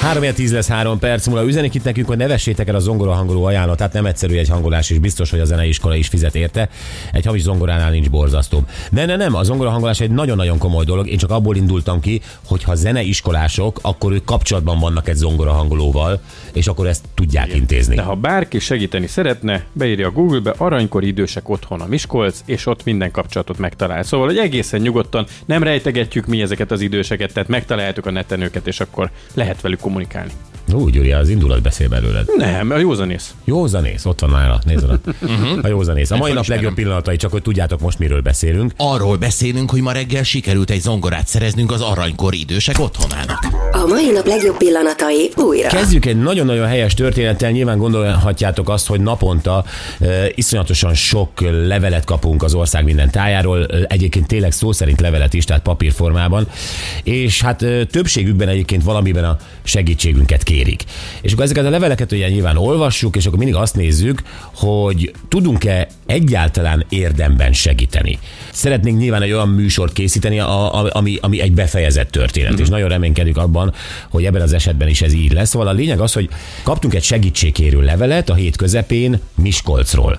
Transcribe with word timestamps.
3 0.00 0.34
10 0.34 0.52
lesz 0.52 0.68
3 0.68 0.98
perc 0.98 1.26
múlva. 1.26 1.46
Üzenik 1.46 1.74
itt 1.74 1.84
nekünk, 1.84 2.06
hogy 2.06 2.16
ne 2.16 2.26
vessétek 2.26 2.68
el 2.68 2.74
a 2.74 2.78
zongora 2.78 3.12
hangoló 3.12 3.44
ajánlatát, 3.44 3.92
nem 3.92 4.06
egyszerű 4.06 4.36
egy 4.36 4.48
hangolás, 4.48 4.90
és 4.90 4.98
biztos, 4.98 5.30
hogy 5.30 5.40
a 5.40 5.44
zeneiskola 5.44 5.96
is 5.96 6.08
fizet 6.08 6.34
érte. 6.34 6.68
Egy 7.12 7.24
havis 7.24 7.42
zongoránál 7.42 7.90
nincs 7.90 8.10
borzasztóbb. 8.10 8.68
Ne, 8.90 9.04
ne, 9.04 9.16
nem, 9.16 9.34
a 9.34 9.42
zongora 9.42 9.70
hangolás 9.70 10.00
egy 10.00 10.10
nagyon-nagyon 10.10 10.58
komoly 10.58 10.84
dolog. 10.84 11.08
Én 11.08 11.18
csak 11.18 11.30
abból 11.30 11.56
indultam 11.56 12.00
ki, 12.00 12.20
hogy 12.46 12.62
ha 12.62 12.74
zeneiskolások, 12.74 13.78
akkor 13.82 14.12
ők 14.12 14.24
kapcsolatban 14.24 14.78
vannak 14.78 15.08
egy 15.08 15.16
zongora 15.16 15.52
hangolóval, 15.52 16.20
és 16.52 16.66
akkor 16.66 16.86
ezt 16.86 17.04
tudják 17.14 17.54
intézni. 17.54 17.94
De 17.94 18.02
ha 18.02 18.14
bárki 18.14 18.58
segíteni 18.58 19.06
szeretne, 19.06 19.64
beírja 19.72 20.06
a 20.06 20.10
Google-be 20.10 20.54
aranykori 20.56 21.06
idősek 21.06 21.48
otthon 21.48 21.80
a 21.80 21.86
Miskolc, 21.86 22.40
és 22.44 22.66
ott 22.66 22.84
minden 22.84 23.10
kapcsolatot 23.10 23.58
megtalál. 23.58 24.02
Szóval, 24.02 24.26
hogy 24.26 24.38
egészen 24.38 24.80
nyugodtan 24.80 25.26
nem 25.44 25.62
rejtegetjük 25.62 26.26
mi 26.26 26.40
ezeket 26.40 26.70
az 26.70 26.80
időseket, 26.80 27.32
tehát 27.32 27.48
megtaláljátok 27.48 28.06
a 28.06 28.10
neten 28.10 28.40
őket, 28.40 28.66
és 28.66 28.80
akkor 28.80 29.10
lehet 29.34 29.60
velük 29.60 29.86
comunicarem. 29.88 30.30
Ú, 30.72 30.88
Gyuri, 30.88 31.12
az 31.12 31.28
indulat 31.28 31.62
beszél 31.62 31.88
belőled. 31.88 32.26
Nem, 32.36 32.70
a 32.70 32.78
józanész. 32.78 33.34
Józanész, 33.44 34.04
ott 34.04 34.20
van 34.20 34.30
nála, 34.30 34.60
nézd 34.64 34.84
oda. 34.84 34.98
A 35.62 35.68
józanész. 35.68 36.10
A 36.10 36.16
mai 36.16 36.32
nap 36.32 36.46
legjobb 36.46 36.74
pillanatai, 36.74 37.16
csak 37.16 37.30
hogy 37.30 37.42
tudjátok 37.42 37.80
most 37.80 37.98
miről 37.98 38.20
beszélünk. 38.20 38.72
Arról 38.76 39.16
beszélünk, 39.16 39.70
hogy 39.70 39.80
ma 39.80 39.92
reggel 39.92 40.22
sikerült 40.22 40.70
egy 40.70 40.80
zongorát 40.80 41.26
szereznünk 41.26 41.72
az 41.72 41.80
aranykori 41.80 42.40
idősek 42.40 42.78
otthonának. 42.78 43.46
A 43.72 43.86
mai 43.86 44.10
nap 44.10 44.26
legjobb 44.26 44.56
pillanatai 44.56 45.30
újra. 45.36 45.68
Kezdjük 45.68 46.06
egy 46.06 46.20
nagyon-nagyon 46.20 46.66
helyes 46.66 46.94
történettel. 46.94 47.50
Nyilván 47.50 47.78
gondolhatjátok 47.78 48.68
azt, 48.68 48.86
hogy 48.86 49.00
naponta 49.00 49.64
uh, 50.00 50.24
iszonyatosan 50.34 50.94
sok 50.94 51.30
levelet 51.66 52.04
kapunk 52.04 52.42
az 52.42 52.54
ország 52.54 52.84
minden 52.84 53.10
tájáról. 53.10 53.66
Egyébként 53.66 54.26
tényleg 54.26 54.52
szó 54.52 54.72
szerint 54.72 55.00
levelet 55.00 55.34
is, 55.34 55.44
tehát 55.44 55.62
papírformában. 55.62 56.48
És 57.02 57.42
hát 57.42 57.62
uh, 57.62 57.82
többségükben 57.82 58.48
egyébként 58.48 58.82
valamiben 58.82 59.24
a 59.24 59.36
segítségünket 59.62 60.42
kérik. 60.58 60.84
És 61.20 61.32
akkor 61.32 61.44
ezeket 61.44 61.64
a 61.64 61.70
leveleket 61.70 62.12
ugye 62.12 62.28
nyilván 62.28 62.56
olvassuk, 62.56 63.16
és 63.16 63.26
akkor 63.26 63.38
mindig 63.38 63.56
azt 63.56 63.76
nézzük, 63.76 64.22
hogy 64.54 65.12
tudunk-e 65.28 65.88
egyáltalán 66.06 66.84
érdemben 66.88 67.52
segíteni. 67.52 68.18
Szeretnénk 68.52 68.98
nyilván 68.98 69.22
egy 69.22 69.32
olyan 69.32 69.48
műsort 69.48 69.92
készíteni, 69.92 70.38
a, 70.38 70.84
a, 70.84 70.90
ami, 70.92 71.18
ami 71.20 71.40
egy 71.40 71.52
befejezett 71.52 72.10
történet, 72.10 72.52
mm-hmm. 72.52 72.62
és 72.62 72.68
nagyon 72.68 72.88
reménykedünk 72.88 73.36
abban, 73.36 73.74
hogy 74.10 74.24
ebben 74.24 74.42
az 74.42 74.52
esetben 74.52 74.88
is 74.88 75.02
ez 75.02 75.12
így 75.12 75.32
lesz. 75.32 75.48
Szóval 75.48 75.68
a 75.68 75.72
lényeg 75.72 76.00
az, 76.00 76.12
hogy 76.12 76.28
kaptunk 76.62 76.94
egy 76.94 77.02
segítségkérő 77.02 77.80
levelet 77.80 78.30
a 78.30 78.34
hét 78.34 78.56
közepén 78.56 79.20
Miskolcról 79.34 80.18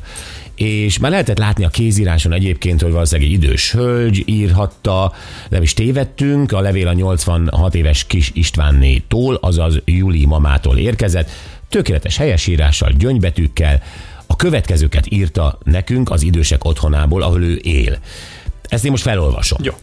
és 0.59 0.97
már 0.97 1.11
lehetett 1.11 1.37
látni 1.37 1.65
a 1.65 1.69
kézíráson 1.69 2.33
egyébként, 2.33 2.81
hogy 2.81 2.91
valószínűleg 2.91 3.31
egy 3.31 3.43
idős 3.43 3.71
hölgy 3.71 4.23
írhatta, 4.25 5.13
nem 5.49 5.61
is 5.61 5.73
tévedtünk, 5.73 6.51
a 6.51 6.59
levél 6.59 6.87
a 6.87 6.93
86 6.93 7.75
éves 7.75 8.05
kis 8.05 8.31
Istvánnétól, 8.33 9.35
azaz 9.35 9.81
Juli 9.85 10.25
mamától 10.25 10.77
érkezett, 10.77 11.29
tökéletes 11.69 12.17
helyesírással, 12.17 12.91
gyöngybetűkkel, 12.97 13.81
a 14.27 14.35
következőket 14.35 15.11
írta 15.11 15.57
nekünk 15.63 16.11
az 16.11 16.21
idősek 16.21 16.65
otthonából, 16.65 17.21
ahol 17.21 17.43
ő 17.43 17.59
él. 17.63 17.97
Ezt 18.63 18.85
én 18.85 18.91
most 18.91 19.03
felolvasom. 19.03 19.59
Jó. 19.63 19.73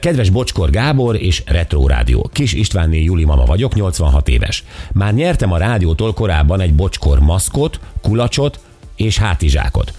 Kedves 0.00 0.30
Bocskor 0.30 0.70
Gábor 0.70 1.16
és 1.22 1.42
Retro 1.46 1.86
Rádió. 1.86 2.30
Kis 2.32 2.52
Istvánné 2.52 3.02
Juli 3.02 3.24
mama 3.24 3.44
vagyok, 3.44 3.74
86 3.74 4.28
éves. 4.28 4.64
Már 4.92 5.14
nyertem 5.14 5.52
a 5.52 5.58
rádiótól 5.58 6.12
korábban 6.12 6.60
egy 6.60 6.74
Bocskor 6.74 7.20
maszkot, 7.20 7.80
kulacsot 8.02 8.60
és 8.96 9.18
hátizsákot. 9.18 9.92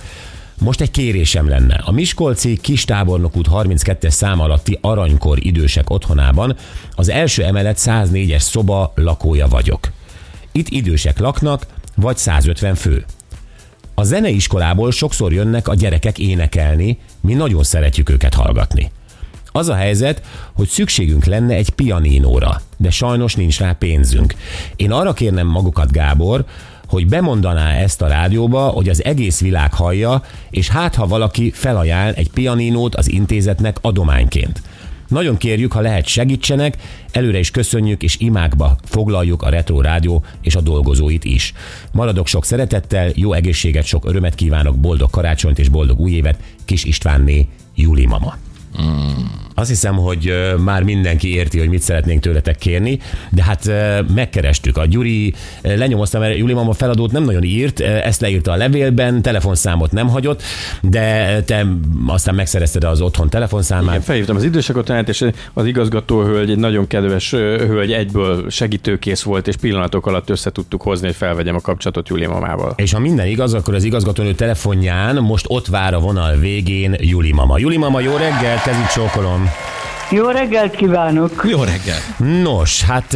Most 0.59 0.81
egy 0.81 0.91
kérésem 0.91 1.47
lenne. 1.47 1.81
A 1.85 1.91
Miskolci 1.91 2.57
Kistábornok 2.57 3.37
út 3.37 3.47
32-es 3.51 4.09
szám 4.09 4.39
alatti 4.39 4.77
aranykor 4.81 5.45
idősek 5.45 5.89
otthonában 5.89 6.55
az 6.95 7.09
első 7.09 7.43
emelet 7.43 7.79
104-es 7.79 8.39
szoba 8.39 8.91
lakója 8.95 9.47
vagyok. 9.47 9.91
Itt 10.51 10.67
idősek 10.69 11.19
laknak, 11.19 11.65
vagy 11.95 12.17
150 12.17 12.75
fő. 12.75 13.05
A 13.95 14.03
zeneiskolából 14.03 14.91
sokszor 14.91 15.33
jönnek 15.33 15.67
a 15.67 15.75
gyerekek 15.75 16.19
énekelni, 16.19 16.99
mi 17.21 17.33
nagyon 17.33 17.63
szeretjük 17.63 18.09
őket 18.09 18.33
hallgatni. 18.33 18.91
Az 19.51 19.69
a 19.69 19.75
helyzet, 19.75 20.21
hogy 20.53 20.67
szükségünk 20.67 21.25
lenne 21.25 21.53
egy 21.53 21.69
pianinóra, 21.69 22.61
de 22.77 22.89
sajnos 22.89 23.35
nincs 23.35 23.59
rá 23.59 23.71
pénzünk. 23.71 24.35
Én 24.75 24.91
arra 24.91 25.13
kérnem 25.13 25.47
magukat, 25.47 25.91
Gábor, 25.91 26.45
hogy 26.87 27.07
bemondaná 27.07 27.71
ezt 27.71 28.01
a 28.01 28.07
rádióba, 28.07 28.67
hogy 28.67 28.89
az 28.89 29.03
egész 29.03 29.41
világ 29.41 29.73
hallja, 29.73 30.21
és 30.49 30.69
hát 30.69 30.95
ha 30.95 31.07
valaki 31.07 31.51
felajánl 31.51 32.13
egy 32.13 32.29
pianinót 32.29 32.95
az 32.95 33.09
intézetnek 33.09 33.77
adományként. 33.81 34.61
Nagyon 35.07 35.37
kérjük, 35.37 35.71
ha 35.71 35.81
lehet 35.81 36.05
segítsenek, 36.05 36.77
előre 37.11 37.39
is 37.39 37.51
köszönjük, 37.51 38.03
és 38.03 38.17
imákba 38.19 38.77
foglaljuk 38.83 39.43
a 39.43 39.49
Retro 39.49 39.81
Rádió 39.81 40.23
és 40.41 40.55
a 40.55 40.61
dolgozóit 40.61 41.23
is. 41.23 41.53
Maradok 41.91 42.27
sok 42.27 42.45
szeretettel, 42.45 43.11
jó 43.15 43.33
egészséget, 43.33 43.85
sok 43.85 44.05
örömet 44.05 44.35
kívánok, 44.35 44.77
boldog 44.77 45.09
karácsonyt 45.09 45.59
és 45.59 45.69
boldog 45.69 45.99
új 45.99 46.11
évet, 46.11 46.39
Kis 46.65 46.83
Istvánné, 46.83 47.47
Júli 47.75 48.05
mama. 48.05 48.37
Azt 49.59 49.69
hiszem, 49.69 49.95
hogy 49.95 50.33
már 50.57 50.83
mindenki 50.83 51.33
érti, 51.33 51.59
hogy 51.59 51.69
mit 51.69 51.81
szeretnénk 51.81 52.21
tőletek 52.21 52.57
kérni, 52.57 52.99
de 53.29 53.43
hát 53.43 53.71
megkerestük. 54.15 54.77
A 54.77 54.85
Gyuri 54.85 55.33
lenyomozta, 55.61 56.19
mert 56.19 56.37
Juli 56.37 56.53
mama 56.53 56.73
feladót 56.73 57.11
nem 57.11 57.23
nagyon 57.23 57.43
írt, 57.43 57.79
ezt 57.79 58.21
leírta 58.21 58.51
a 58.51 58.55
levélben, 58.55 59.21
telefonszámot 59.21 59.91
nem 59.91 60.07
hagyott, 60.09 60.41
de 60.81 61.41
te 61.41 61.65
aztán 62.07 62.35
megszerezted 62.35 62.83
az 62.83 63.01
otthon 63.01 63.29
telefonszámát. 63.29 63.89
Igen, 63.89 64.01
felhívtam 64.01 64.35
az 64.35 64.43
idősek 64.43 64.77
otthonát, 64.77 65.09
és 65.09 65.25
az 65.53 65.65
igazgató 65.65 66.21
hölgy, 66.23 66.49
egy 66.49 66.57
nagyon 66.57 66.87
kedves 66.87 67.31
hölgy, 67.31 67.91
egyből 67.91 68.49
segítőkész 68.49 69.21
volt, 69.21 69.47
és 69.47 69.55
pillanatok 69.55 70.05
alatt 70.05 70.29
össze 70.29 70.51
tudtuk 70.51 70.81
hozni, 70.81 71.05
hogy 71.05 71.15
felvegyem 71.15 71.55
a 71.55 71.61
kapcsolatot 71.61 72.07
Júli 72.09 72.25
mamával. 72.25 72.73
És 72.75 72.93
ha 72.93 72.99
minden 72.99 73.27
igaz, 73.27 73.53
akkor 73.53 73.73
az 73.73 73.83
igazgatónő 73.83 74.33
telefonján 74.33 75.15
most 75.15 75.45
ott 75.47 75.67
vár 75.67 75.93
a 75.93 75.99
vonal 75.99 76.35
végén 76.35 76.95
Juli 76.99 77.31
mama. 77.31 77.57
Juli 77.57 77.77
mama, 77.77 77.99
jó 77.99 78.15
reggel, 78.15 78.61
kezit 78.61 78.91
csókolom. 78.93 79.46
Jó 80.11 80.29
reggelt 80.29 80.75
kívánok! 80.75 81.45
Jó 81.49 81.63
reggel! 81.63 81.97
Nos, 82.41 82.83
hát 82.83 83.13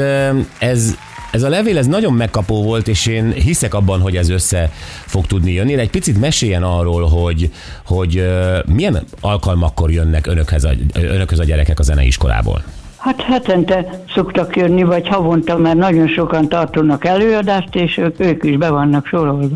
ez, 0.58 0.96
ez 1.32 1.44
a 1.44 1.50
levél 1.50 1.78
ez 1.78 1.88
nagyon 1.88 2.14
megkapó 2.14 2.64
volt, 2.64 2.88
és 2.88 3.06
én 3.06 3.32
hiszek 3.32 3.74
abban, 3.74 4.00
hogy 4.00 4.18
ez 4.18 4.30
össze 4.30 4.72
fog 5.06 5.26
tudni 5.28 5.52
jönni. 5.52 5.76
De 5.76 5.82
egy 5.82 5.90
picit 5.90 6.20
meséljen 6.20 6.64
arról, 6.64 7.08
hogy, 7.08 7.52
hogy 7.86 8.30
milyen 8.66 9.04
alkalmakkor 9.22 9.92
jönnek 9.92 10.28
önökhez 10.28 10.64
a, 10.64 10.70
önökhöz 10.94 11.40
a 11.40 11.44
gyerekek 11.44 11.80
a 11.80 11.84
zeneiskolából. 11.84 12.64
Hát 12.98 13.22
hetente 13.22 14.04
szoktak 14.14 14.56
jönni, 14.56 14.84
vagy 14.84 15.08
havonta, 15.08 15.58
mert 15.58 15.78
nagyon 15.78 16.08
sokan 16.08 16.50
tartanak 16.50 17.06
előadást, 17.06 17.76
és 17.76 17.98
ők, 17.98 18.20
ők 18.20 18.44
is 18.44 18.58
be 18.58 18.70
vannak 18.70 19.06
sorolva. 19.06 19.56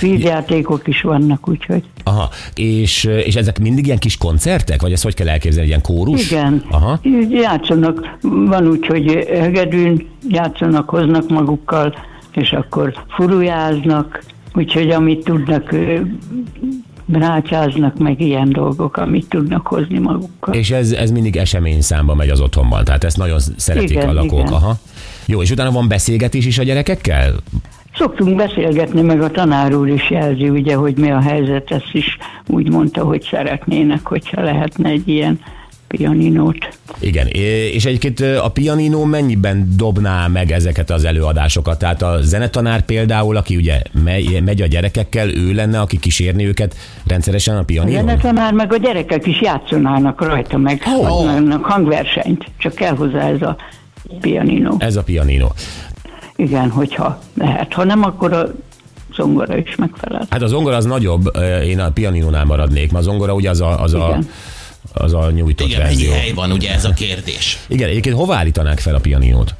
Vízjátékok 0.00 0.88
is 0.88 1.00
vannak, 1.00 1.48
úgyhogy. 1.48 1.82
Aha, 2.04 2.28
és, 2.54 3.04
és 3.04 3.34
ezek 3.34 3.58
mindig 3.58 3.86
ilyen 3.86 3.98
kis 3.98 4.16
koncertek, 4.16 4.82
vagy 4.82 4.92
ezt 4.92 5.02
hogy 5.02 5.14
kell 5.14 5.28
elképzelni, 5.28 5.68
ilyen 5.68 5.82
kórus? 5.82 6.30
Igen, 6.30 6.64
Aha. 6.70 7.00
Játszanak, 7.30 8.16
van 8.22 8.68
úgy, 8.68 8.86
hogy 8.86 9.26
hegedűn 9.28 10.06
játszanak, 10.28 10.88
hoznak 10.90 11.28
magukkal, 11.28 11.94
és 12.32 12.52
akkor 12.52 12.92
furujáznak, 13.08 14.24
úgyhogy 14.54 14.90
amit 14.90 15.24
tudnak, 15.24 15.72
ö, 15.72 16.00
brácsáznak, 17.10 17.98
meg 17.98 18.20
ilyen 18.20 18.48
dolgok, 18.52 18.96
amit 18.96 19.28
tudnak 19.28 19.66
hozni 19.66 19.98
magukkal. 19.98 20.54
És 20.54 20.70
ez, 20.70 20.92
ez 20.92 21.10
mindig 21.10 21.36
esemény 21.36 21.80
számba 21.80 22.14
megy 22.14 22.28
az 22.28 22.40
otthonban, 22.40 22.84
tehát 22.84 23.04
ezt 23.04 23.16
nagyon 23.16 23.38
szeretik 23.56 23.90
Igen, 23.90 24.08
a 24.08 24.12
lakók. 24.12 24.40
igen. 24.40 24.52
Aha. 24.52 24.78
Jó, 25.26 25.42
és 25.42 25.50
utána 25.50 25.70
van 25.70 25.88
beszélgetés 25.88 26.46
is 26.46 26.58
a 26.58 26.62
gyerekekkel? 26.62 27.34
Szoktunk 28.00 28.36
beszélgetni, 28.36 29.02
meg 29.02 29.22
a 29.22 29.30
tanár 29.30 29.74
úr 29.74 29.88
is 29.88 30.10
jelzi, 30.10 30.48
ugye, 30.48 30.74
hogy 30.74 30.96
mi 30.96 31.10
a 31.10 31.20
helyzet, 31.20 31.70
ezt 31.70 31.90
is 31.92 32.18
úgy 32.46 32.70
mondta, 32.70 33.04
hogy 33.04 33.22
szeretnének, 33.22 34.06
hogyha 34.06 34.42
lehetne 34.42 34.88
egy 34.88 35.08
ilyen 35.08 35.40
pianinót. 35.88 36.78
Igen, 36.98 37.26
és 37.72 37.84
egyébként 37.84 38.20
a 38.20 38.48
pianino 38.48 39.04
mennyiben 39.04 39.68
dobná 39.76 40.26
meg 40.26 40.50
ezeket 40.50 40.90
az 40.90 41.04
előadásokat? 41.04 41.78
Tehát 41.78 42.02
a 42.02 42.18
zenetanár 42.22 42.84
például, 42.84 43.36
aki 43.36 43.56
ugye 43.56 43.82
megy, 44.04 44.62
a 44.62 44.66
gyerekekkel, 44.66 45.28
ő 45.28 45.52
lenne, 45.52 45.80
aki 45.80 45.98
kísérni 45.98 46.46
őket 46.46 46.76
rendszeresen 47.06 47.56
a 47.56 47.60
A 47.60 47.64
pianinon? 47.64 48.04
zenetanár 48.04 48.52
meg 48.52 48.72
a 48.72 48.76
gyerekek 48.76 49.26
is 49.26 49.40
játszanának 49.40 50.24
rajta, 50.24 50.58
meg 50.58 50.82
oh. 50.98 51.60
hangversenyt, 51.60 52.44
csak 52.58 52.74
kell 52.74 52.94
hozzá 52.94 53.28
ez 53.28 53.42
a 53.42 53.56
pianino. 54.20 54.74
Ez 54.78 54.96
a 54.96 55.02
pianino. 55.02 55.48
Igen, 56.40 56.70
hogyha 56.70 57.18
lehet. 57.34 57.72
Ha 57.72 57.84
nem, 57.84 58.02
akkor 58.02 58.32
a 58.32 58.46
zongora 59.14 59.56
is 59.56 59.74
megfelel. 59.76 60.26
Hát 60.30 60.42
az 60.42 60.50
zongora 60.50 60.76
az 60.76 60.84
nagyobb, 60.84 61.36
én 61.64 61.80
a 61.80 61.90
pianinónál 61.90 62.44
maradnék, 62.44 62.92
mert 62.92 63.06
a 63.06 63.10
zongora 63.10 63.34
ugye 63.34 63.50
az 63.50 63.60
a, 63.60 63.82
az 63.82 63.94
a, 63.94 64.18
az 64.92 65.14
a 65.14 65.30
nyújtott 65.30 65.68
Igen, 65.68 65.80
verzió. 65.80 66.12
hely 66.12 66.32
van, 66.32 66.50
ugye 66.50 66.72
ez 66.72 66.84
a 66.84 66.92
kérdés? 66.92 67.58
Igen, 67.68 67.88
egyébként 67.88 68.16
hova 68.16 68.34
állítanák 68.34 68.78
fel 68.78 68.94
a 68.94 68.98
pianinót? 68.98 69.54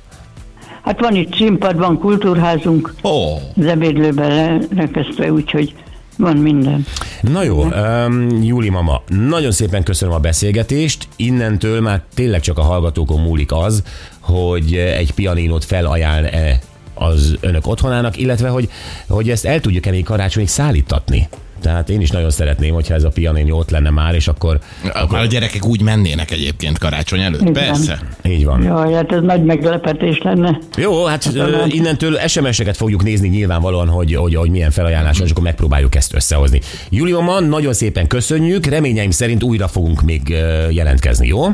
Hát 0.83 1.01
van 1.01 1.15
itt 1.15 1.35
színpad, 1.35 1.77
van 1.79 1.99
kultúrházunk, 1.99 2.95
Ó, 3.05 3.35
az 3.57 3.67
ebédlőben 3.67 4.63
lerekesztve, 4.75 5.33
úgyhogy 5.33 5.75
van 6.17 6.37
minden. 6.37 6.87
Na 7.21 7.43
jó, 7.43 7.65
um, 7.65 8.43
Júli 8.43 8.69
mama, 8.69 9.03
nagyon 9.29 9.51
szépen 9.51 9.83
köszönöm 9.83 10.15
a 10.15 10.19
beszélgetést. 10.19 11.09
Innentől 11.17 11.81
már 11.81 12.03
tényleg 12.15 12.41
csak 12.41 12.59
a 12.59 12.63
hallgatókon 12.63 13.21
múlik 13.21 13.53
az, 13.53 13.83
hogy 14.21 14.75
egy 14.75 15.13
pianinót 15.15 15.65
felajánl-e 15.65 16.59
az 16.95 17.37
önök 17.41 17.67
otthonának, 17.67 18.17
illetve 18.17 18.49
hogy, 18.49 18.69
hogy 19.09 19.31
ezt 19.31 19.45
el 19.45 19.61
tudjuk-e 19.61 19.91
még 19.91 20.05
karácsonyig 20.05 20.49
szállítatni. 20.49 21.29
Tehát 21.61 21.89
én 21.89 22.01
is 22.01 22.11
nagyon 22.11 22.31
szeretném, 22.31 22.75
hogyha 22.75 22.95
ez 22.95 23.05
a 23.05 23.09
pianinó 23.09 23.59
ott 23.59 23.71
lenne 23.71 23.91
már, 23.91 24.15
és 24.15 24.29
akkor 24.29 24.59
már 25.11 25.23
a 25.23 25.27
gyerekek 25.27 25.65
úgy 25.65 25.83
mennének 25.83 26.31
egyébként 26.31 26.79
karácsony 26.79 27.21
előtt. 27.21 27.41
Igen. 27.41 27.53
Persze. 27.53 27.99
így 28.25 28.45
van. 28.45 28.63
Jaj, 28.63 28.93
hát 28.93 29.13
ez 29.13 29.23
nagy 29.23 29.45
meglepetés 29.45 30.19
lenne. 30.23 30.59
Jó, 30.77 31.05
hát 31.05 31.31
ö, 31.35 31.65
innentől 31.67 32.19
SMS-eket 32.27 32.77
fogjuk 32.77 33.03
nézni 33.03 33.29
nyilvánvalóan, 33.29 33.89
hogy, 33.89 34.15
hogy, 34.15 34.35
hogy 34.35 34.51
milyen 34.51 34.71
felajánlás, 34.71 35.21
és 35.21 35.31
akkor 35.31 35.43
megpróbáljuk 35.43 35.95
ezt 35.95 36.15
összehozni. 36.15 36.61
Júli 36.91 37.13
mama, 37.13 37.41
nagyon 37.41 37.73
szépen 37.73 38.07
köszönjük, 38.07 38.67
reményeim 38.67 39.11
szerint 39.11 39.43
újra 39.43 39.69
fogunk 39.69 40.03
még 40.03 40.29
jelentkezni, 40.71 41.27
jó? 41.27 41.47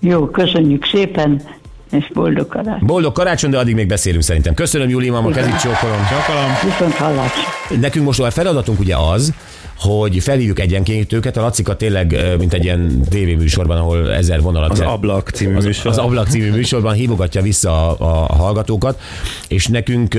Jó, 0.00 0.26
köszönjük 0.26 0.86
szépen, 0.86 1.42
és 1.90 2.10
boldog 2.14 2.46
karácsony. 2.46 2.86
Boldog 2.86 3.12
karácsony, 3.12 3.50
de 3.50 3.58
addig 3.58 3.74
még 3.74 3.86
beszélünk 3.86 4.22
szerintem. 4.22 4.54
Köszönöm, 4.54 4.88
Júli 4.88 5.10
mama, 5.10 5.30
kezit 5.30 5.60
csókolom. 5.60 5.96
Csókolom. 6.10 6.50
Viszont 6.64 6.92
hallásra. 6.92 7.42
Nekünk 7.80 8.04
most 8.04 8.20
a 8.20 8.30
feladatunk 8.30 8.80
ugye 8.80 8.96
az, 8.96 9.32
hogy 9.78 10.18
felhívjuk 10.18 10.60
egyenként 10.60 11.12
őket, 11.12 11.36
a 11.36 11.40
Lacika 11.40 11.76
tényleg, 11.76 12.16
mint 12.38 12.52
egy 12.52 12.64
ilyen 12.64 13.02
tévéműsorban, 13.08 13.76
ahol 13.76 14.12
ezer 14.12 14.40
vonalat... 14.40 14.70
Az 14.70 14.80
Ablak 14.80 15.28
című 15.28 15.56
az, 15.56 15.64
műsor. 15.64 15.90
Az 15.90 15.98
Ablak 15.98 16.28
című 16.28 16.50
műsorban 16.50 16.92
hívogatja 16.94 17.42
vissza 17.42 17.88
a, 17.88 17.96
a 17.98 18.34
hallgatókat, 18.34 19.00
és 19.48 19.66
nekünk 19.66 20.18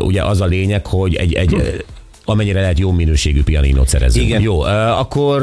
ugye 0.00 0.22
az 0.24 0.40
a 0.40 0.44
lényeg, 0.44 0.86
hogy 0.86 1.14
egy, 1.14 1.32
egy 1.32 1.84
amennyire 2.24 2.60
lehet 2.60 2.78
jó 2.78 2.90
minőségű 2.90 3.42
pianinót 3.42 3.88
szerezzünk. 3.88 4.26
Igen. 4.26 4.40
Jó, 4.40 4.60
akkor 4.60 5.42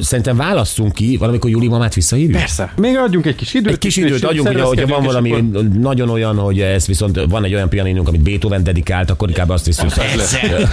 szerintem 0.00 0.36
válasszunk 0.36 0.92
ki, 0.92 1.16
valamikor 1.16 1.50
Júli 1.50 1.68
mamát 1.68 1.94
visszahívjuk? 1.94 2.38
Persze. 2.38 2.72
Még 2.76 2.96
adjunk 2.96 3.26
egy 3.26 3.34
kis 3.34 3.54
időt. 3.54 3.72
Egy 3.72 3.78
kis 3.78 3.96
időt 3.96 4.24
adjunk, 4.24 4.48
ugye, 4.48 4.62
hogyha 4.62 4.86
van 4.86 5.04
valami 5.04 5.28
és 5.28 5.36
nagyon 5.78 6.08
olyan, 6.08 6.36
hogy 6.36 6.60
ez 6.60 6.86
viszont 6.86 7.20
van 7.28 7.44
egy 7.44 7.54
olyan 7.54 7.68
pianinunk, 7.68 8.08
amit 8.08 8.20
Beethoven 8.20 8.64
dedikált, 8.64 9.10
akkor 9.10 9.28
inkább 9.28 9.48
azt 9.48 9.66
visszük. 9.66 9.92
Persze. 9.94 10.68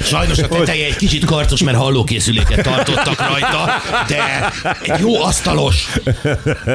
Sajnos 0.00 0.38
a 0.38 0.48
teteje 0.48 0.86
egy 0.86 0.96
kicsit 0.96 1.24
karcos, 1.24 1.62
mert 1.62 1.76
hallókészüléket 1.76 2.62
tartottak 2.62 3.18
rajta, 3.28 3.70
de 4.08 4.50
egy 4.82 5.00
jó 5.00 5.22
asztalos. 5.22 5.88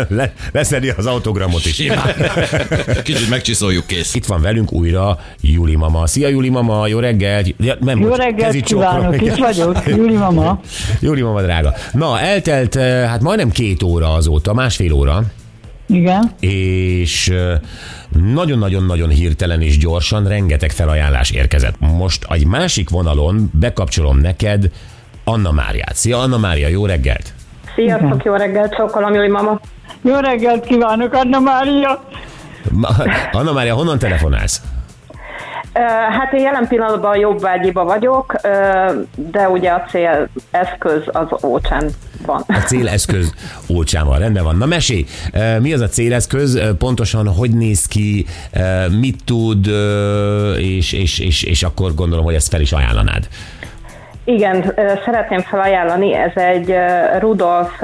Le, 0.08 0.34
leszedi 0.52 0.90
az 0.90 1.06
autogramot 1.06 1.66
is. 1.66 1.76
Simán. 1.76 2.14
Kicsit 3.04 3.30
megcsiszoljuk 3.30 3.88
kész. 3.88 4.14
Itt 4.14 4.26
van 4.26 4.42
velünk 4.42 4.72
újra 4.72 5.20
Júli 5.42 5.76
mama. 5.76 6.08
Szia 6.08 6.30
Júli 6.38 6.50
mama, 6.50 6.88
jó 6.88 7.00
reggelt. 7.00 7.54
Ja, 7.60 7.76
nem, 7.80 8.00
Jó 8.00 8.14
reggelt 8.14 8.66
csókolom. 8.66 8.94
kívánok, 8.94 9.22
itt 9.22 9.36
vagyok, 9.36 9.88
Júli 9.88 10.16
mama. 10.16 10.60
Júli 11.02 11.22
mama 11.22 11.42
drága. 11.42 11.74
Na, 11.92 12.20
eltelt 12.20 12.76
eh, 12.76 13.08
hát 13.10 13.22
majdnem 13.22 13.50
két 13.50 13.84
óra 13.84 14.14
azóta, 14.14 14.54
másfél 14.54 14.92
óra, 14.92 15.22
Igen, 15.88 16.32
és 16.40 17.28
eh, 17.30 17.60
nagyon-nagyon-nagyon 18.34 19.10
hirtelen 19.10 19.62
és 19.62 19.78
gyorsan 19.78 20.28
rengeteg 20.28 20.72
felajánlás 20.72 21.32
érkezett. 21.32 21.76
Most 21.80 22.26
egy 22.30 22.46
másik 22.46 22.90
vonalon 22.90 23.52
bekapcsolom 23.54 24.18
neked 24.20 24.72
Anna 25.24 25.52
Máriát. 25.52 25.96
Szia 25.96 26.20
Anna 26.20 26.38
Mária, 26.38 26.68
jó 26.68 26.86
reggelt! 26.86 27.34
Sziasztok, 27.76 28.24
jó 28.24 28.34
reggelt, 28.36 28.74
csókolom, 28.76 29.14
Júli 29.14 29.30
mama. 29.30 29.60
jó 30.02 30.16
reggelt 30.20 30.66
kívánok, 30.66 31.14
Anna 31.14 31.40
Mária. 31.40 32.04
Anna 33.32 33.52
Mária, 33.54 33.74
honnan 33.76 34.00
telefonálsz? 34.00 34.62
Hát 36.10 36.34
én 36.34 36.42
jelen 36.42 36.68
pillanatban 36.68 37.12
a 37.12 37.16
jobbágyiba 37.16 37.84
vagyok, 37.84 38.36
de 39.16 39.50
ugye 39.50 39.70
a 39.70 39.84
cél 39.90 40.28
eszköz 40.52 41.02
az 41.06 41.44
ócsán 41.44 41.90
van. 42.26 42.44
A 42.48 42.58
céleszköz 42.66 43.34
olcsán 43.78 44.06
van, 44.06 44.20
rendben 44.20 44.44
van. 44.44 44.58
Na 44.58 44.66
mesélj, 44.66 45.06
eh, 45.32 45.60
mi 45.60 45.74
az 45.74 45.82
a 45.82 45.88
céleszköz, 45.88 46.62
pontosan 46.78 47.28
hogy 47.28 47.52
néz 47.52 47.86
ki, 47.86 48.26
mit 49.00 49.24
tud, 49.26 49.68
és, 50.58 50.94
és, 50.94 51.20
és, 51.20 51.44
és 51.44 51.64
akkor 51.64 51.94
gondolom, 51.96 52.26
hogy 52.26 52.34
ezt 52.34 52.50
fel 52.50 52.62
is 52.62 52.72
ajánlanád. 52.72 53.28
Igen, 54.24 54.74
szeretném 55.06 55.42
felajánlani, 55.42 56.14
ez 56.14 56.32
egy 56.36 56.76
Rudolf 57.20 57.82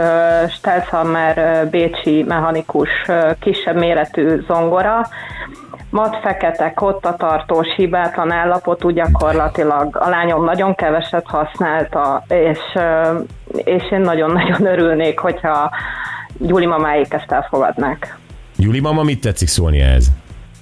Stelzhammer 0.50 1.68
bécsi 1.70 2.24
mechanikus 2.28 2.90
kisebb 3.40 3.78
méretű 3.78 4.44
zongora, 4.48 5.08
mat 5.94 6.20
fekete, 6.22 6.74
kottatartós, 6.74 7.68
hibátlan 7.76 8.32
állapotú 8.32 8.90
gyakorlatilag. 8.90 9.96
A 9.96 10.10
lányom 10.10 10.44
nagyon 10.44 10.76
keveset 10.76 11.26
használta, 11.28 12.24
és, 12.28 12.60
és 13.64 13.92
én 13.92 14.00
nagyon-nagyon 14.02 14.66
örülnék, 14.74 15.20
hogyha 15.20 15.72
Gyuli 16.38 16.66
mamáik 16.66 17.14
ezt 17.14 17.32
elfogadnák. 17.32 18.18
Júli 18.58 18.80
mama, 18.80 19.04
mit 19.04 19.22
tetszik 19.22 19.48
szólni 19.48 19.80
ehhez? 19.80 20.12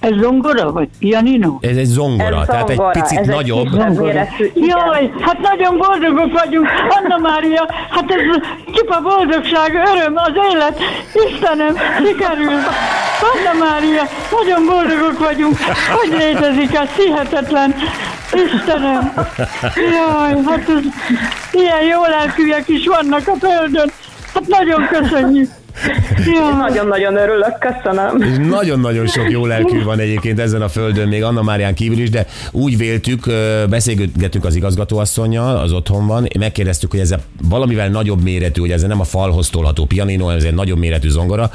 Ez 0.00 0.12
zongora 0.20 0.72
vagy 0.72 0.88
pianino? 0.98 1.58
Ez 1.60 1.76
egy 1.76 1.84
zongora, 1.84 2.40
Ez 2.40 2.46
tehát 2.46 2.70
egy 2.70 2.76
zongora, 2.76 3.00
picit 3.00 3.18
ez 3.18 3.26
nagyobb. 3.26 3.66
Egy 3.66 3.72
kisebb 3.72 3.98
méretű. 3.98 4.50
Jaj, 4.54 5.12
hát 5.20 5.38
nagyon 5.38 5.76
boldogok 5.78 6.40
vagyunk, 6.40 6.68
Anna 6.88 7.18
Mária, 7.18 7.68
hát 7.90 8.10
ez 8.10 8.20
csupa 8.74 9.00
boldogság, 9.00 9.74
öröm, 9.74 10.16
az 10.16 10.32
élet, 10.52 10.78
Istenem, 11.26 11.74
sikerült. 12.04 12.66
Anna 13.22 13.64
Mária, 13.64 14.08
nagyon 14.30 14.66
boldogok 14.66 15.18
vagyunk, 15.18 15.58
hogy 15.92 16.08
létezik 16.18 16.74
ez, 16.74 16.88
hihetetlen. 16.88 17.74
Istenem, 18.32 19.12
jaj, 19.74 20.42
hát 20.46 20.68
ez, 20.68 20.82
ilyen 21.50 21.82
jó 21.82 22.04
lelkűek 22.06 22.68
is 22.68 22.86
vannak 22.86 23.28
a 23.28 23.34
földön, 23.40 23.92
hát 24.34 24.46
nagyon 24.46 24.86
köszönjük. 24.86 25.50
Nagyon-nagyon 26.58 27.16
örülök, 27.16 27.58
köszönöm. 27.58 28.22
És 28.22 28.48
nagyon-nagyon 28.50 29.06
sok 29.06 29.30
jó 29.30 29.46
lelkű 29.46 29.82
van 29.82 29.98
egyébként 29.98 30.40
ezen 30.40 30.62
a 30.62 30.68
földön, 30.68 31.08
még 31.08 31.22
Anna 31.22 31.42
Márián 31.42 31.74
kívül 31.74 31.98
is, 31.98 32.10
de 32.10 32.26
úgy 32.50 32.76
véltük, 32.76 33.26
beszélgettünk 33.68 34.44
az 34.44 34.54
igazgatóasszonynal, 34.54 35.56
az 35.56 35.72
otthon 35.72 36.06
van, 36.06 36.28
megkérdeztük, 36.38 36.90
hogy 36.90 37.00
ez 37.00 37.10
a 37.10 37.18
valamivel 37.48 37.88
nagyobb 37.88 38.22
méretű, 38.22 38.60
hogy 38.60 38.70
ez 38.70 38.82
nem 38.82 39.00
a 39.00 39.04
falhoz 39.04 39.50
tolható 39.50 39.84
pianino, 39.84 40.30
ez 40.30 40.44
egy 40.44 40.54
nagyobb 40.54 40.78
méretű 40.78 41.08
zongora, 41.08 41.50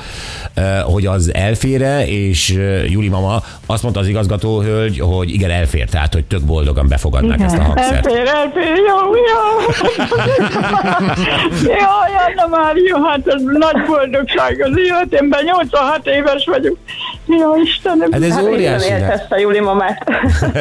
hogy 0.83 1.05
az 1.05 1.33
elfére, 1.33 2.07
és 2.07 2.55
ö, 2.55 2.83
Júli 2.83 3.09
mama 3.09 3.41
azt 3.65 3.83
mondta 3.83 4.01
az 4.01 4.07
igazgató 4.07 4.61
hölgy, 4.61 4.99
hogy 4.99 5.33
igen, 5.33 5.51
elfér, 5.51 5.89
tehát 5.89 6.13
hogy 6.13 6.25
tök 6.25 6.41
boldogan 6.41 6.87
befogadnák 6.87 7.41
ezt 7.41 7.57
a 7.57 7.61
hangszert. 7.61 8.05
Elfér, 8.07 8.27
elfér, 8.27 8.75
jó, 8.75 9.15
jó. 9.15 9.45
Jaj, 11.79 12.11
Anna 12.27 12.57
Mária, 12.57 13.07
hát 13.07 13.27
ez 13.27 13.41
nagy 13.41 13.85
boldogság 14.09 14.61
az 14.61 14.77
életemben, 14.77 15.43
86 15.43 16.07
éves 16.07 16.45
vagyok. 16.45 16.77
Jó, 17.25 17.55
Istenem. 17.55 18.11
Hát 18.11 18.21
ez 18.21 18.33
Hát 18.33 18.43
óriási. 18.43 18.89
Hát. 18.89 18.99
éltette 18.99 19.39
Júli 19.39 19.59
mamát. 19.59 20.09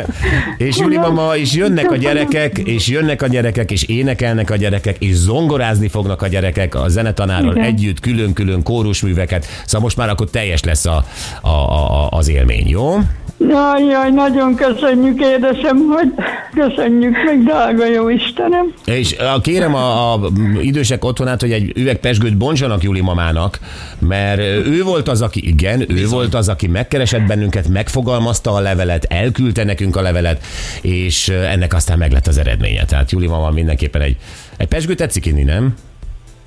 És 0.56 0.78
Júli 0.78 0.96
mama, 0.96 1.36
és 1.36 1.52
jönnek 1.54 1.90
a 1.90 1.96
gyerekek, 1.96 2.58
és 2.58 2.88
jönnek 2.88 3.22
a 3.22 3.26
gyerekek, 3.26 3.70
és 3.70 3.82
énekelnek 3.82 4.50
a 4.50 4.56
gyerekek, 4.56 4.96
és 4.98 5.14
zongorázni 5.14 5.88
fognak 5.88 6.22
a 6.22 6.26
gyerekek 6.26 6.74
a 6.74 6.88
zenetanárral 6.88 7.56
Igen. 7.56 7.64
együtt, 7.64 8.00
külön-külön 8.00 8.62
kórusműveket. 8.62 9.46
Szóval 9.64 9.80
most 9.80 9.96
már 9.96 10.08
akkor 10.08 10.30
teljes 10.30 10.62
lesz 10.62 10.86
a, 10.86 11.04
a, 11.40 11.48
a, 11.48 12.08
az 12.10 12.28
élmény, 12.28 12.68
jó? 12.68 12.98
Jaj, 13.38 13.84
jaj, 13.84 14.10
nagyon 14.10 14.54
köszönjük, 14.54 15.20
édesem, 15.20 15.78
hogy 15.88 16.12
köszönjük 16.54 17.16
meg, 17.24 17.42
drága 17.42 17.86
jó 17.86 18.08
Istenem. 18.08 18.74
És 18.84 19.16
a, 19.18 19.40
kérem 19.40 19.74
a, 19.74 20.12
a 20.12 20.30
idősek 20.60 21.04
otthonát, 21.04 21.40
hogy 21.40 21.52
egy 21.52 21.72
üveg 21.74 21.96
pesgőt 21.96 22.36
bontsanak 22.36 22.82
Júli 22.82 23.00
mamának, 23.00 23.58
mert 23.98 24.38
ő 24.66 24.82
volt 24.82 25.08
az, 25.08 25.22
aki, 25.22 25.48
igen, 25.48 25.80
ő 25.80 25.84
Bizony. 25.86 26.10
volt 26.10 26.34
az, 26.34 26.48
aki 26.48 26.66
megkeresett 26.66 27.22
bennünket, 27.26 27.68
megfogalmazta 27.68 28.52
a 28.52 28.60
levelet, 28.60 29.04
elküldte 29.04 29.64
nekünk 29.64 29.96
a 29.96 30.02
levelet, 30.02 30.44
és 30.82 31.28
ennek 31.28 31.74
aztán 31.74 31.98
meg 31.98 32.12
lett 32.12 32.26
az 32.26 32.38
eredménye. 32.38 32.84
Tehát 32.84 33.10
Júli 33.10 33.26
mama 33.26 33.50
mindenképpen 33.50 34.00
egy, 34.00 34.16
egy 34.56 34.68
pesgőt 34.68 34.96
tetszik 34.96 35.26
inni, 35.26 35.42
nem? 35.42 35.74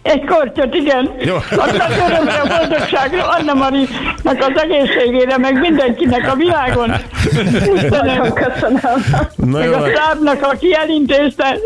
Egy 0.02 0.26
kortyot, 0.26 0.76
igen. 0.76 1.12
Jó. 1.20 1.36
Aztán 1.36 1.92
örömre, 1.92 2.40
a 2.40 2.58
boldogságra, 2.58 3.28
Anna 3.28 3.54
Marinak 3.54 4.40
az 4.40 4.62
egészségére, 4.62 5.38
meg 5.38 5.60
mindenkinek 5.60 6.32
a 6.32 6.36
világon. 6.36 6.90
Nagyon 8.02 8.34
köszönöm. 8.34 9.06
Na 9.36 9.58
meg 9.58 9.66
jó, 9.66 9.74
a 9.74 9.90
stábnak, 9.90 10.44
aki 10.44 10.74
elintézte, 10.74 11.58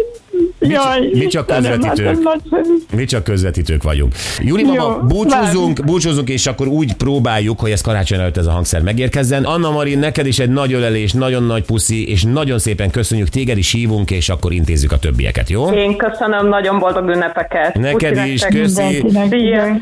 Jaj, 0.59 1.09
mi 1.13 1.27
csak 1.27 1.45
közvetítők. 1.47 2.23
hát. 2.23 2.41
Mi 2.95 3.05
csak 3.05 3.23
közvetítők 3.23 3.83
vagyunk. 3.83 4.13
Júli 4.39 4.63
Jó, 4.63 4.73
mama, 4.73 4.99
búcsúzunk, 4.99 5.85
búcsúzunk, 5.85 6.29
és 6.29 6.47
akkor 6.47 6.67
úgy 6.67 6.93
próbáljuk, 6.93 7.59
hogy 7.59 7.71
ez 7.71 7.81
karácsony 7.81 8.19
előtt 8.19 8.37
ez 8.37 8.45
a 8.45 8.51
hangszer 8.51 8.81
megérkezzen. 8.81 9.43
Anna 9.43 9.71
Mari, 9.71 9.95
neked 9.95 10.25
is 10.25 10.39
egy 10.39 10.49
nagy 10.49 10.73
ölelés, 10.73 11.11
nagyon 11.11 11.43
nagy 11.43 11.63
puszi, 11.63 12.09
és 12.09 12.23
nagyon 12.23 12.59
szépen 12.59 12.89
köszönjük, 12.89 13.29
téged 13.29 13.57
is 13.57 13.71
hívunk, 13.71 14.11
és 14.11 14.29
akkor 14.29 14.51
intézzük 14.51 14.91
a 14.91 14.97
többieket, 14.97 15.49
jó? 15.49 15.71
Én 15.71 15.97
köszönöm, 15.97 16.47
nagyon 16.47 16.79
boldog 16.79 17.09
ünnepeket. 17.09 17.73
Neked 17.77 18.13
Puszi 18.13 18.31
is, 18.31 18.41
köszi. 18.41 19.05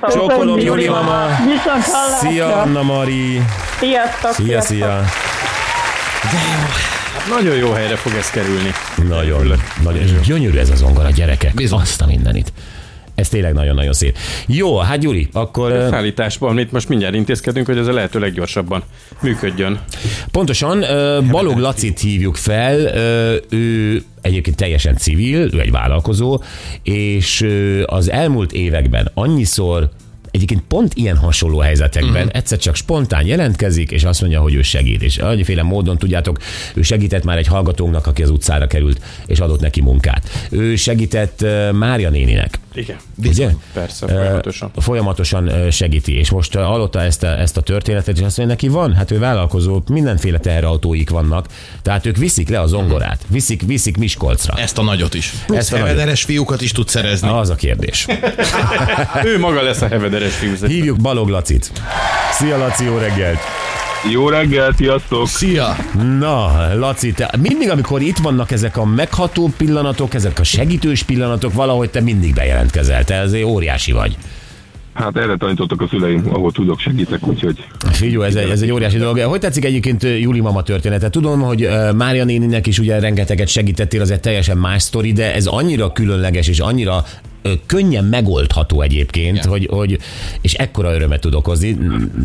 Csókolom. 0.10 0.60
Júli 0.60 0.88
mama. 0.88 1.28
Szia, 2.20 2.62
Anna 2.62 2.82
Mari. 2.82 3.42
Sziasztok. 3.80 4.32
Szia, 4.32 4.62
szia. 4.62 5.04
Nagyon 7.30 7.56
jó 7.56 7.72
helyre 7.72 7.96
fog 7.96 8.14
ez 8.14 8.30
kerülni. 8.30 8.70
Nagyon, 9.10 9.54
nagyon. 9.84 10.02
És 10.02 10.12
gyönyörű 10.26 10.58
ez 10.58 10.70
a 10.70 10.76
zongora, 10.76 11.10
gyerekek. 11.10 11.54
Bizony. 11.54 11.80
Azt 11.80 12.02
a 12.02 12.06
mindenit. 12.06 12.54
Ez 13.16 13.30
tényleg 13.30 13.54
nagyon-nagyon 13.54 13.94
szép. 13.94 14.18
Jó, 14.48 14.78
hát 14.78 15.00
Gyuri, 15.00 15.30
akkor 15.34 15.72
ö, 15.72 15.88
Szállításban 15.90 16.60
itt 16.60 16.72
most 16.72 16.90
mindjárt 16.90 17.16
intézkedünk, 17.16 17.66
hogy 17.66 17.78
ez 17.78 17.88
a 17.88 17.94
lehető 17.94 18.20
leggyorsabban 18.20 18.84
működjön. 19.22 19.80
pontosan 20.32 20.80
Balog 21.32 21.58
Lacit 21.58 22.00
hívjuk 22.00 22.36
fel, 22.36 22.96
ő 23.50 24.04
egyébként 24.22 24.56
teljesen 24.56 24.98
civil, 24.98 25.50
ő 25.54 25.60
egy 25.60 25.72
vállalkozó, 25.72 26.42
és 26.84 27.48
az 27.86 28.12
elmúlt 28.12 28.52
években 28.52 29.12
annyiszor 29.14 29.90
Egyébként 30.32 30.62
pont 30.68 30.94
ilyen 30.94 31.18
hasonló 31.18 31.60
helyzetekben 31.60 32.26
uh-huh. 32.26 32.36
egyszer 32.36 32.58
csak 32.58 32.76
spontán 32.76 33.26
jelentkezik, 33.26 33.92
és 33.92 34.04
azt 34.04 34.22
mondja, 34.22 34.42
hogy 34.42 34.54
ő 34.54 34.62
segít. 34.62 35.02
És 35.02 35.18
annyiféle 35.18 35.64
módon, 35.64 35.98
tudjátok, 35.98 36.40
ő 36.74 36.82
segített 36.82 37.24
már 37.24 37.38
egy 37.38 37.48
hallgatónknak, 37.48 38.08
aki 38.08 38.24
az 38.24 38.30
utcára 38.30 38.68
került, 38.68 39.02
és 39.26 39.40
adott 39.40 39.60
neki 39.60 39.82
munkát. 39.82 40.30
Ő 40.50 40.76
segített 40.76 41.46
Mária 41.72 42.10
néninek. 42.10 42.60
Igen. 42.74 42.98
Ugye? 43.26 43.50
Persze, 43.74 44.08
folyamatosan. 44.08 44.72
Folyamatosan 44.76 45.72
segíti, 45.72 46.18
és 46.18 46.30
most 46.30 46.54
hallotta 46.54 47.02
ezt 47.02 47.24
a, 47.24 47.40
ezt 47.40 47.58
a 47.58 47.62
történetet, 47.62 48.18
és 48.18 48.24
azt 48.24 48.38
mondja, 48.38 48.56
neki 48.56 48.68
van, 48.68 48.94
hát 48.94 49.12
ő 49.12 49.20
vállalkozó, 49.20 49.82
mindenféle 49.90 50.38
teherautóik 50.38 51.10
vannak, 51.10 51.48
tehát 51.82 52.06
ők 52.06 52.18
viszik 52.18 52.50
le 52.50 52.60
a 52.60 52.68
zongorát, 52.68 53.22
viszik, 53.28 53.62
viszik 53.62 53.98
Miskolcra. 53.98 54.54
Ezt 54.58 54.78
a 54.78 54.82
nagyot 54.82 55.14
is. 55.14 55.34
Ezt 55.48 55.58
Ezt 55.58 55.74
a 55.74 55.78
hevederes 55.78 56.24
fiúkat 56.24 56.62
is 56.62 56.72
tud 56.72 56.88
szerezni. 56.88 57.30
Az 57.30 57.50
a 57.50 57.56
kérdés. 57.56 58.08
Ő 59.32 59.40
maga 59.40 59.62
lesz 59.62 59.82
a 59.82 59.88
hevederes 59.88 60.36
fiú. 60.36 60.68
Hívjuk 60.68 61.02
Balog 61.02 61.30
Lacit. 61.30 61.72
Szia 62.32 62.58
Laci, 62.58 62.84
jó 62.84 62.98
reggelt! 62.98 63.40
Jó 64.10 64.30
reggel, 64.30 64.74
sziasztok! 64.74 65.28
Szia! 65.28 65.76
Na, 66.20 66.74
Laci, 66.76 67.12
te 67.12 67.34
mindig, 67.42 67.70
amikor 67.70 68.02
itt 68.02 68.18
vannak 68.18 68.52
ezek 68.52 68.78
a 68.78 68.86
megható 68.86 69.52
pillanatok, 69.58 70.14
ezek 70.14 70.40
a 70.40 70.44
segítős 70.44 71.04
pillanatok, 71.04 71.54
valahogy 71.54 71.90
te 71.90 72.02
mindig 72.02 72.34
bejelentkezel, 72.34 73.04
te 73.04 73.20
azért 73.20 73.46
óriási 73.46 73.92
vagy. 73.92 74.18
Hát 74.94 75.18
erre 75.18 75.38
tanítottak 75.38 75.82
a 75.82 75.88
szüleim, 75.88 76.28
ahol 76.32 76.52
tudok, 76.52 76.80
segítek, 76.80 77.28
úgyhogy 77.28 77.66
Figyelj, 77.92 78.26
ez 78.28 78.36
egy, 78.36 78.50
ez 78.50 78.62
egy 78.62 78.72
óriási 78.72 78.98
dolog. 78.98 79.20
Hogy 79.20 79.40
tetszik 79.40 79.66
egyébként 79.66 80.04
ö, 80.04 80.08
Júli 80.08 80.40
mama 80.40 80.64
története? 80.64 81.10
Tudom, 81.10 81.42
hogy 81.42 81.64
ö, 81.64 81.92
Mária 81.92 82.24
néninek 82.24 82.68
is 82.68 82.80
ugye 82.80 83.00
rengeteget 83.00 83.48
segítettél, 83.48 84.02
az 84.02 84.12
egy 84.12 84.20
teljesen 84.20 84.58
más 84.58 84.82
sztori, 84.82 85.12
de 85.12 85.34
ez 85.34 85.46
annyira 85.46 85.92
különleges 85.92 86.48
és 86.48 86.60
annyira 86.60 87.04
könnyen 87.66 88.06
megoldható 88.06 88.82
egyébként, 88.82 89.46
hogy, 89.46 89.68
hogy, 89.72 89.98
és 90.42 90.54
ekkora 90.54 90.94
örömet 90.94 91.22
tud 91.22 91.34
okozni. 91.36 91.78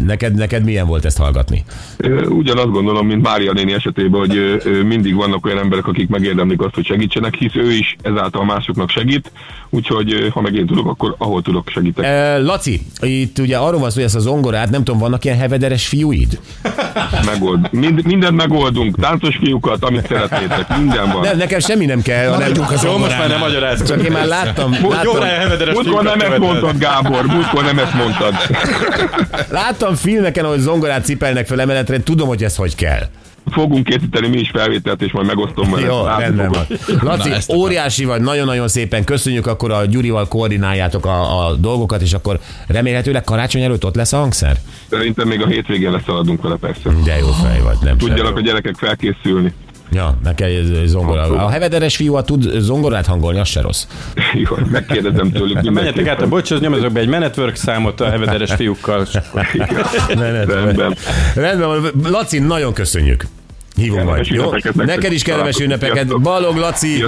Neked, 0.07 0.35
neked 0.35 0.65
milyen 0.65 0.87
volt 0.87 1.05
ezt 1.05 1.19
hallgatni? 1.19 1.65
Ugyanazt 2.29 2.71
gondolom, 2.71 3.07
mint 3.07 3.23
Mária 3.23 3.53
néni 3.53 3.73
esetében, 3.73 4.21
hogy 4.21 4.63
mindig 4.87 5.15
vannak 5.15 5.47
olyan 5.47 5.59
emberek, 5.59 5.87
akik 5.87 6.09
megérdemlik 6.09 6.61
azt, 6.61 6.75
hogy 6.75 6.85
segítsenek, 6.87 7.35
hisz 7.35 7.55
ő 7.55 7.73
is 7.73 7.97
ezáltal 8.03 8.45
másoknak 8.45 8.91
segít, 8.91 9.33
úgyhogy 9.71 10.29
ha 10.33 10.41
meg 10.41 10.55
én 10.55 10.67
tudok, 10.67 10.87
akkor 10.87 11.15
ahol 11.19 11.43
tudok 11.43 11.69
segítek. 11.69 12.05
Laci, 12.43 12.81
itt 13.01 13.39
ugye 13.39 13.57
arról 13.57 13.81
van 13.81 13.91
szó, 13.91 13.95
hogy 13.97 14.05
ezt 14.05 14.15
a 14.17 14.21
zongorát, 14.21 14.71
nem 14.71 14.85
tudom, 14.85 15.01
vannak 15.01 15.25
ilyen 15.25 15.37
hevederes 15.37 15.87
fiúid? 15.87 16.41
Megold. 17.25 17.73
Mind, 17.73 18.05
mindent 18.05 18.37
megoldunk, 18.37 19.01
táncos 19.01 19.37
fiúkat, 19.37 19.85
amit 19.85 20.07
szeretnétek, 20.07 20.77
minden 20.79 21.13
van. 21.13 21.21
Nem, 21.21 21.37
nekem 21.37 21.59
semmi 21.59 21.85
nem 21.85 22.03
kell, 22.03 22.25
hanem 22.25 22.39
Maradjunk 22.41 22.71
az 22.71 22.85
Jó, 22.85 22.99
most 22.99 23.19
már 23.19 23.29
nem 23.29 23.29
zongoránál. 23.29 23.49
magyarázok. 23.49 23.87
csak 23.87 24.05
én 24.05 24.13
már 24.13 24.27
láttam, 24.27 24.77
Jó 25.03 25.06
láttam, 25.13 25.29
rá, 25.29 25.39
hevederes 25.39 25.75
Múltkor 25.75 26.03
nem 26.03 26.21
ezt 26.21 26.39
mondtad, 26.39 26.79
Gábor, 26.79 27.27
múltkor 27.27 27.65
nem 27.65 27.79
ezt 27.79 27.95
mondtad. 27.95 28.35
láttam 29.51 29.95
filmeken, 29.95 30.45
ahogy 30.45 30.59
zongorát 30.59 31.05
cipelnek 31.05 31.47
fel 31.47 31.61
emeletre, 31.61 32.03
tudom, 32.03 32.29
hogy 32.29 32.43
ez 32.45 32.57
hogy 32.57 32.75
kell. 32.75 33.09
Fogunk 33.51 33.85
készíteni 33.85 34.29
mi 34.29 34.39
is 34.39 34.51
felvételt, 34.51 35.03
és 35.03 35.13
majd 35.13 35.27
megosztom 35.27 35.71
vele. 35.71 35.87
Jó, 35.87 36.05
rendben 36.19 36.49
van. 36.49 36.67
Laci, 37.01 37.29
Na, 37.29 37.55
óriási 37.55 38.05
vagy, 38.05 38.21
nagyon-nagyon 38.21 38.69
szépen 38.69 39.05
köszönjük, 39.05 39.47
akkor 39.47 39.71
a 39.71 39.85
Gyurival 39.85 40.29
koordináljátok 40.29 41.07
a, 41.07 41.47
a 41.47 41.55
dolgokat, 41.55 42.03
és 42.03 42.13
akkor 42.13 42.39
remélhetőleg 42.67 43.25
karácsony 43.25 43.63
előtt 43.63 43.85
ott 43.85 43.95
lesz 43.95 44.13
a 44.13 44.17
hangszer? 44.17 44.57
Szerintem 44.91 45.29
még 45.29 45.43
a 45.43 45.47
hétvégén 45.47 45.91
lesz 45.91 46.03
szaladunk 46.07 46.43
vele 46.43 46.57
persze. 46.57 46.91
De 47.05 47.17
jó 47.19 47.27
fej 47.27 47.61
vagy, 47.61 47.77
nem 47.81 47.99
Tudjanak 47.99 48.37
a 48.37 48.41
gyerekek 48.41 48.75
felkészülni. 48.79 49.53
Ja, 49.97 50.19
neked 50.23 50.71
ez 50.71 50.88
zongora. 50.88 51.23
A 51.23 51.49
hevederes 51.49 51.97
fiú, 51.97 52.21
tud 52.23 52.50
zongorát 52.59 53.07
hangolni, 53.07 53.38
az 53.38 53.49
se 53.49 53.61
rossz. 53.61 53.87
Jó, 54.49 54.57
megkérdezem 54.71 55.33
tőlük 55.33 55.71
Menjetek 55.71 56.07
át 56.07 56.23
a 56.23 56.29
bocshoz, 56.29 56.61
nyomjatok 56.61 56.93
be 56.93 57.00
egy 57.00 57.09
menetwork 57.09 57.57
számot 57.57 58.00
a 58.00 58.11
hevederes 58.11 58.53
fiúkkal. 58.55 59.07
Rendben. 60.09 60.97
Rendben 61.35 61.69
van. 61.69 61.91
Laci, 62.11 62.38
nagyon 62.38 62.73
köszönjük. 62.73 63.26
Hívom 63.76 64.05
majd. 64.05 64.26
Jó? 64.26 64.53
Neked 64.73 65.12
is 65.12 65.23
kellemes 65.23 65.59
ünnepeket. 65.59 66.21
Balog 66.21 66.57
Laci, 66.57 67.05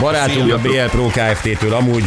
barátunk 0.00 0.52
a. 0.52 0.58
BL 0.58 0.88
Pro 0.90 1.06
Kft-től 1.06 1.74
amúgy. 1.74 2.04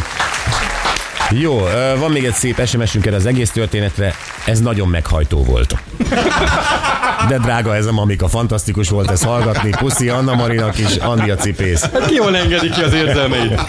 Jó, 1.30 1.60
van 1.98 2.10
még 2.10 2.24
egy 2.24 2.32
szép 2.32 2.66
SMS-ünk 2.66 3.06
erre 3.06 3.16
az 3.16 3.26
egész 3.26 3.50
történetre. 3.50 4.14
Ez 4.46 4.60
nagyon 4.60 4.88
meghajtó 4.88 5.44
volt. 5.44 5.76
De 7.28 7.38
drága 7.38 7.74
ez 7.74 7.86
a 7.86 7.92
mamika, 7.92 8.28
fantasztikus 8.28 8.88
volt 8.88 9.10
ez 9.10 9.22
hallgatni. 9.24 9.70
Puszi 9.70 10.08
Anna 10.08 10.34
Marinak 10.34 10.78
is, 10.78 10.96
Andi 10.96 11.30
a 11.30 11.36
cipész. 11.36 11.80
Hát 11.80 12.06
ki 12.06 12.14
jól 12.14 12.36
engedi 12.36 12.70
ki 12.70 12.82
az 12.82 12.92
érzelmeit? 12.92 13.60